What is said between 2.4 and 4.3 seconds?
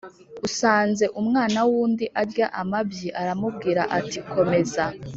amabyi aramubwira ati: